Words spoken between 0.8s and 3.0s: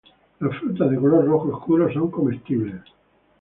de color rojo oscuro son comestibles.